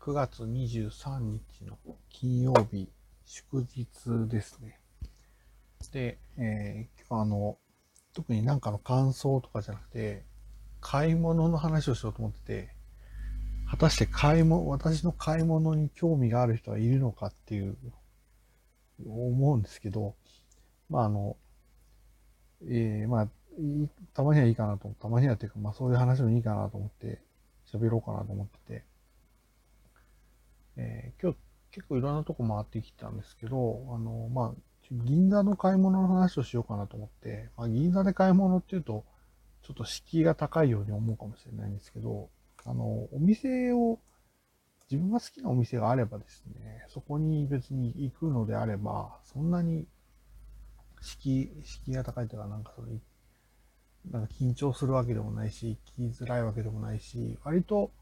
[0.00, 1.76] 9月23日の
[2.08, 2.88] 金曜日、
[3.26, 3.86] 祝日
[4.30, 4.80] ですね。
[5.92, 7.58] で、えー、今日あの、
[8.14, 10.24] 特になんかの感想とかじゃなくて、
[10.80, 12.74] 買い物の話をしようと思ってて、
[13.70, 17.76] 果たして買い物、私の買い物に興味がある人はいるのかっていう、
[19.04, 20.14] 思うんですけど、
[20.88, 21.36] まああの、
[22.62, 23.28] えー、まあ、
[24.14, 27.20] たまにはいいかなと、たまにはっていうか、まあそういう話もいいかなと思って
[27.70, 28.89] 喋ろうかなと思ってて、
[31.22, 31.38] 今日
[31.70, 39.04] 結構いろんなとこ回ってきたんですけど、あの、まあ、銀座の買い物の話をしようかなと思って、まあ、銀座で買い物っていうと、
[39.62, 42.28] ちょっと敷居が高いように思うかもしれないんですけど、
[42.64, 43.98] あの、お店を、
[44.90, 49.86] 自分が好きなお店があればですね、そこに別に行くのであれば、そんなに
[51.00, 52.88] 敷居、敷居が高いというか、なんかそれ、
[54.10, 57.92] なんか緊張するわけでもないし、行きづらいわけでもないし、割と、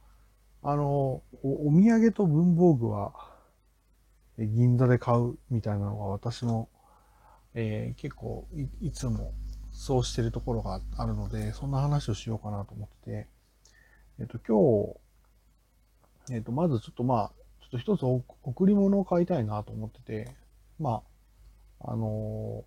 [0.62, 3.12] あの、おお土産と文房具は、
[4.38, 6.68] 銀座で買うみたいなのが私の、
[7.54, 9.34] えー、結構いいつも
[9.73, 13.28] そうしてるところがあるので、そんな話をしようかなと思ってて、
[14.20, 14.96] えっ、と、今
[16.28, 18.04] 日、えっ、と、まずちょっとまあ、ちょっと一つ
[18.43, 20.37] 贈り物を買いたいなと思ってて、
[20.78, 21.02] ま
[21.80, 22.65] あ、あの、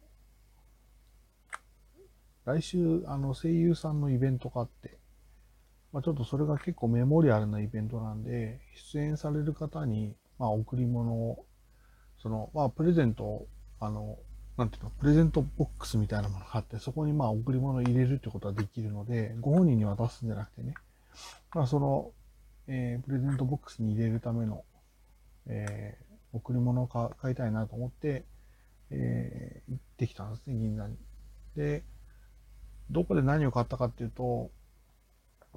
[2.46, 5.01] 来週、あの、声優さんのイベントがあって、
[5.94, 8.60] まあ、ちょっとそれが結構メモリアルなイベントなんで、
[8.92, 11.46] 出演される方に、まあ、贈り物を、
[12.22, 13.48] その、まあ、プレゼントを、
[13.80, 14.18] あの、
[14.58, 20.76] なんていうの、プレゼントボックスみたいなものがあって、そこにまあ、贈り物を入れるってことはできるので、ご本人に渡すんじゃなくてね、
[21.54, 22.12] まあ、その、
[22.68, 24.64] えー、プレゼントボックスに入れるための、
[25.48, 28.24] えー、贈り物を買いたいなと思って、
[28.92, 30.96] えー、行ってきたんですね、銀座に。
[31.56, 31.84] で、
[32.90, 34.52] どこで何を買ったかっていうと、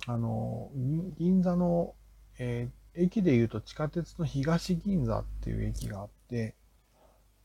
[0.06, 0.70] あの、
[1.18, 1.94] 銀座の、
[2.38, 6.54] えー、駅で言うと地下鉄の東銀座っていう駅があって、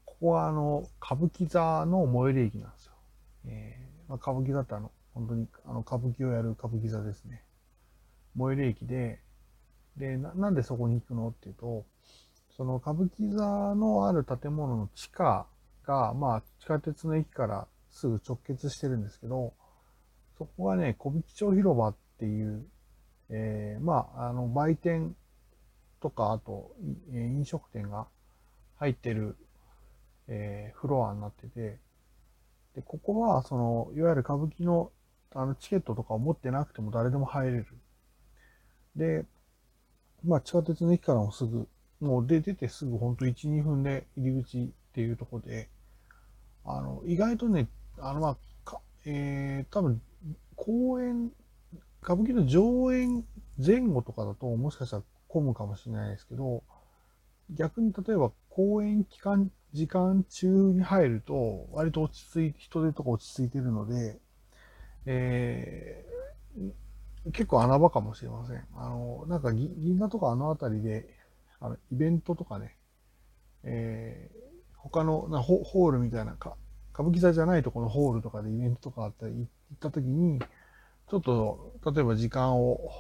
[0.05, 2.93] ここはあの、歌舞伎座の最寄り駅なんですよ。
[3.45, 7.43] えー、まあ、歌舞伎座ってあの、本当にあの歌舞伎をやる歌舞伎座ですね。
[8.38, 9.21] 最寄り駅で、
[9.98, 11.86] でな、なんでそこに行くのっていうと、
[12.55, 15.48] その歌舞伎座のある建物の地下
[15.86, 19.54] が、まあ、地下鉄の駅からすぐ直結してるんですけど、
[20.38, 22.65] そこがね、小引町広場ってっていう、
[23.30, 25.15] えー、まあ、あの、売店
[26.02, 26.75] とか、あと、
[27.13, 28.07] 飲食店が
[28.75, 29.37] 入ってる、
[30.27, 31.79] えー、フロアになってて、
[32.75, 34.91] で、ここは、その、いわゆる歌舞伎の、
[35.33, 37.65] あの、チケットとかを持ってなくても誰でも入れる。
[38.97, 39.25] で、
[40.25, 41.69] まあ、地下鉄の駅からもすぐ、
[42.02, 45.69] もう出ててすぐほんと1、2分で入り口っていうとこで、
[46.65, 50.02] あの、意外とね、あの、まあ、かえー、多分、
[50.58, 51.31] 公園
[52.02, 53.26] 歌舞伎の上演
[53.64, 56.64] 前後とかだともしかしたら混むかもしれないですけど、
[57.52, 64.20] 逆に例えば公演期間、時間中に入ると割と落ち着いて、人手とか落ち着いてるので、
[65.05, 68.64] えー、結構穴場かもしれません。
[68.76, 71.09] あの、なんか銀座とかあの辺りで、
[71.59, 72.76] あの、イベントとかね、
[73.64, 76.55] えー、他のなホールみたいなか、
[76.93, 79.48] 歌舞伎座じゃないとこのホールとかでイベントとかあったり行っ
[79.80, 80.39] た時に、
[81.09, 82.92] ちょっと、例えば時間を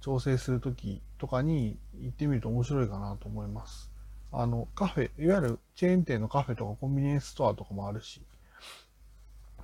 [0.00, 3.90] 調整するときとかに行ってみると面白いかなと思います。
[4.32, 8.22] あの、カフェ、いわゆるチェーン店のカフェとかコンビニエンスストアとかもあるし、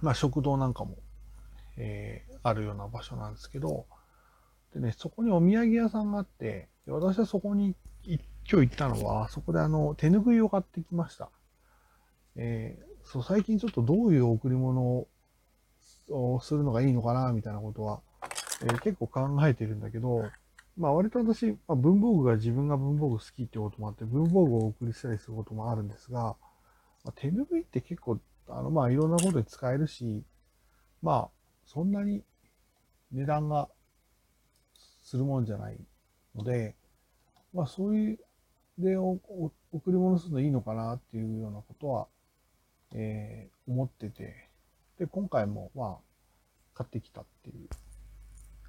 [0.02, 0.96] まあ食堂なんかも、
[1.76, 3.86] えー、あるような場所なんですけど、
[4.74, 7.74] でね、そこにお土産屋さんがあって、私はそこに
[8.06, 8.18] 今
[8.60, 11.30] 日行ったのは、そこであの、手ぬぐいを買ってきました。
[12.36, 15.08] えー、そう、最近ちょっとどういう贈り物を
[16.08, 18.00] をするのがいいのかな、みたいなことは、
[18.62, 20.30] えー、結構考えてるんだけど、
[20.76, 26.36] まあ割と私、まあ、文房具が自分が文房具好きってこともあって、文房具をお送りしたりすることもあるんですが、
[27.04, 30.22] まあ、手拭いって結構、あの、まあいろんなことで使えるし、
[31.02, 31.28] まあ、
[31.66, 32.22] そんなに
[33.12, 33.68] 値段が
[35.02, 35.78] するもんじゃない
[36.34, 36.74] ので、
[37.52, 38.18] まあそういう、
[38.78, 42.06] でおお、贈り物するのいいのかなっていうようなことは、
[42.94, 44.43] えー、思ってて、
[44.98, 45.98] で、今回もまあ、
[46.74, 47.68] 買ってきたっていう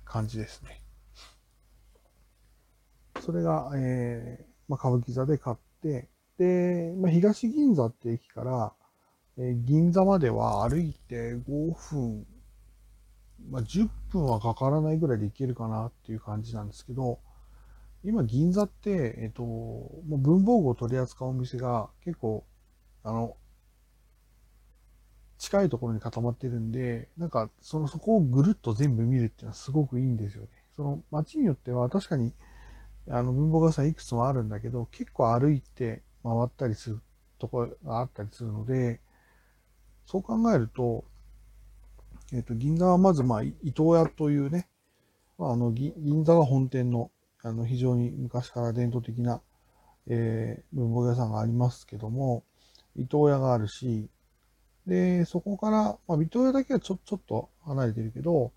[0.04, 0.81] 感じですね。
[3.22, 6.07] それが、えー、まあ、歌舞伎座で買って、
[6.38, 8.74] で、まあ、東銀座って駅から、
[9.38, 12.25] えー、銀座までは歩いて5分、
[13.50, 17.19] まあ、10分はかからないぐらいで行けるかなっていう感じなんですけど、
[18.04, 19.44] 今銀座って、えっ、ー、と、
[20.06, 22.45] 文房具を取り扱うお店が結構、
[23.04, 23.36] あの、
[25.38, 30.50] 近いところに固まってるんで、なんか、その、そこをぐるっと全部見るっていうのはすごくいいんですよね。
[30.76, 32.34] その街によっては確かに、
[33.10, 37.02] あの文房具屋さんいくつもあるんだけど、結構歩いて回ったりする
[37.38, 39.00] ところがあったりするので、
[40.06, 41.06] そう考えると、
[42.32, 44.68] えっ、ー、と、銀座はまず、まあ、伊藤屋というね、
[45.38, 47.12] まあ、あの、銀座が本店の、
[47.44, 49.42] あの、非常に昔から伝統的な、
[50.08, 52.44] えー、文房具屋さんがありますけども、
[52.96, 54.10] 伊藤屋があるし、
[54.88, 58.52] で、そこから、まあ、伊藤屋だけはちょ、ちょっと離れてるけど、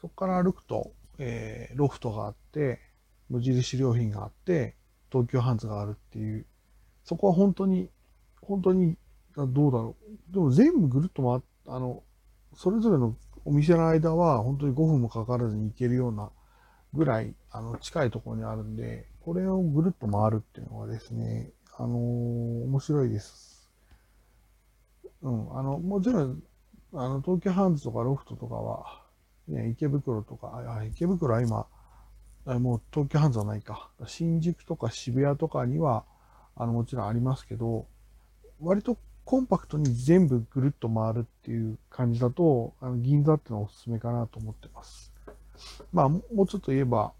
[0.00, 2.80] そこから歩くと、えー、ロフトがあって、
[3.30, 4.74] 無印良品があって、
[5.10, 6.44] 東急ハンズがあるっていう、
[7.04, 7.88] そこは本当に、
[8.42, 8.96] 本当に、
[9.36, 9.96] どうだろ
[10.30, 10.32] う。
[10.32, 12.02] でも全部ぐるっと回っ、あの、
[12.54, 16.30] それぞれのお店の間は本当に5分もかからずに行けるような
[16.92, 23.53] ぐらい、あの、近いところにあるんで、これをぐるっと回るっていうのはですね、あのー、面白いです。
[25.24, 26.42] うん、あの、もちろん、
[26.92, 29.02] あの、東京ハンズとかロフトとかは、
[29.48, 31.66] ね、池袋とか、あ、池袋は今、
[32.60, 33.90] もう東京ハンズはないか。
[34.06, 36.04] 新宿とか渋谷とかには、
[36.56, 37.86] あの、もちろんありますけど、
[38.60, 45.10] 割とコンパクトに全部ぐるっと回るっていう感じだと、あの銀座ってのはおすすめかなと思ってます。
[45.92, 47.14] まあ、もうちょっと言えば、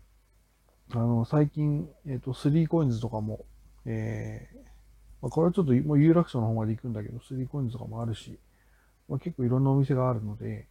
[0.93, 3.47] あの、最近、えっ、ー、と、3コインズとかも、
[3.87, 4.49] え、
[5.25, 8.39] まあ、これはちょっともう有楽町の方まで行くんだけど、3コインズとかもあるし、
[9.09, 10.69] まあ、結構いろんなお店があるので、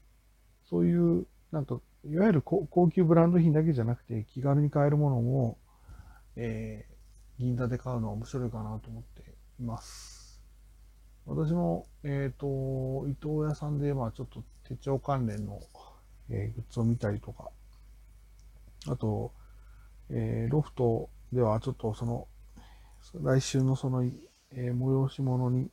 [0.69, 5.57] そういう、なんか、いわゆる高級ブランド品だけじゃなくて、気軽に買えるものも、
[6.35, 9.23] えー、銀座で買うのは面白いかなと思って
[9.59, 10.39] います。
[11.25, 15.59] 私も、えっ、ー、と、伊藤屋さんで、まあちょっと手帳関連の、
[16.29, 17.49] えー、グッズを見たりとか、
[18.87, 19.33] あと、
[20.11, 22.27] えー、ロフトではちょっとその、
[23.15, 24.03] 来週のその、
[24.55, 25.69] えー、催し物に、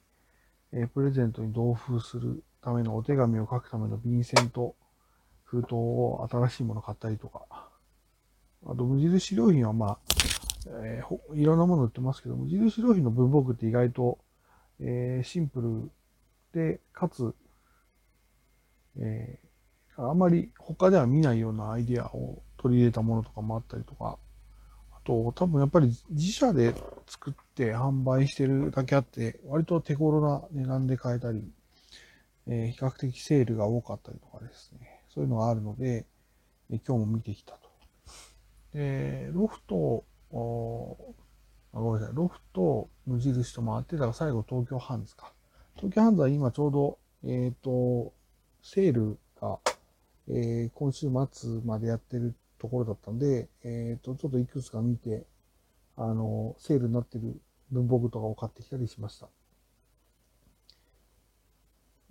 [0.72, 4.74] えー、プレゼントに同封するためのお手紙を書くための便箋と
[5.44, 7.44] 封筒を新しいもの買ったりとか、
[8.66, 9.98] あと無印良品はまあ、
[10.82, 14.18] えー、いろんなもの売ってますけど、無印良品の文房具って意外と
[14.80, 15.90] えー、シンプル
[16.52, 17.34] で、かつ、
[18.98, 24.18] えー、あまり他では見ないようなアイデアを取り入れたものとかもあったりとか、
[24.92, 26.74] あと、多分やっぱり自社で
[27.06, 31.44] 作って販売してるだけあって、割と手頃な値段で買えたり、
[32.46, 36.06] えー、比較的セールが多かったりとかですね、そういうのがあるので、
[36.70, 37.70] え今日も見てきたと。
[38.74, 40.04] で、ロフト
[41.72, 45.32] あごめんなさい、ロフト、無印と回って、だから最後東京ハンズか。
[45.76, 48.12] 東京ハンズは今ちょうど、えっ、ー、と、
[48.62, 49.58] セールが、
[50.28, 55.24] えー、今週末までやってるところだったんで、えっ、ー、と、ちょっといくつか見て、
[55.96, 57.40] あの、セールになってる
[57.70, 59.26] 文房具とかを買ってきたりしました。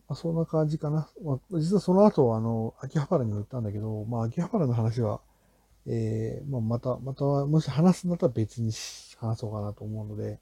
[0.07, 1.07] まあ、そんな感じかな。
[1.23, 5.21] まあ、実はその後、あの、秋葉原にも行ったんだけど、まあ、秋葉原の話は、
[5.85, 8.71] えー、まあ、また、また、もし話すんだったら別に
[9.17, 10.39] 話そうかなと思うので、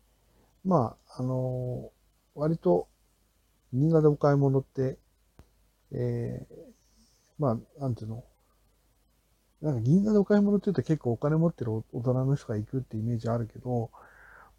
[0.64, 2.88] まあ、あのー、割と、
[3.74, 4.98] みんなでお買い物って、
[5.92, 6.56] えー、
[7.40, 8.24] まあ、なんていうの、
[9.62, 13.90] なんか銀座でお買い物って言うと結構お金持ってる大人の人が行くってイメージあるけど、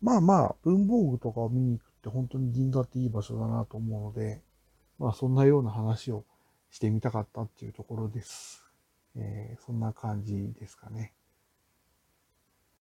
[0.01, 4.43] まあまあ、文房具とかを見に行くって本当に銀座っていい場所だなと思うので、
[4.99, 6.25] まあそんなような話を
[6.71, 8.65] してみたかったっていうところです。
[9.17, 11.15] えー、そんな感じですかね。